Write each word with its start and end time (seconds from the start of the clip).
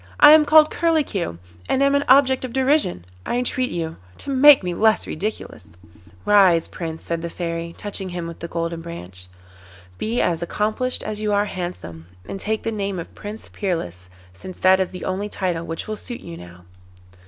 I 0.19 0.31
am 0.31 0.45
called 0.45 0.71
Curlicue, 0.71 1.37
and 1.69 1.83
am 1.83 1.93
an 1.93 2.03
object 2.07 2.43
of 2.43 2.53
derision; 2.53 3.05
I 3.23 3.37
entreat 3.37 3.69
you 3.69 3.97
to 4.17 4.31
make 4.31 4.63
me 4.63 4.73
less 4.73 5.05
ridiculous.' 5.05 5.73
'Rise, 6.25 6.67
Prince,' 6.67 7.03
said 7.03 7.21
the 7.21 7.29
Fairy, 7.29 7.75
touching 7.77 8.09
him 8.09 8.25
with 8.25 8.39
the 8.39 8.47
Golden 8.47 8.81
Branch. 8.81 9.27
'Be 9.99 10.19
as 10.19 10.41
accomplished 10.41 11.03
as 11.03 11.19
you 11.19 11.33
are 11.33 11.45
handsome, 11.45 12.07
and 12.25 12.39
take 12.39 12.63
the 12.63 12.71
name 12.71 12.97
of 12.97 13.13
Prince 13.13 13.47
Peerless, 13.53 14.09
since 14.33 14.57
that 14.57 14.79
is 14.79 14.89
the 14.89 15.05
only 15.05 15.29
title 15.29 15.67
which 15.67 15.87
will 15.87 15.95
suit 15.95 16.21
you 16.21 16.35
now. 16.35 16.65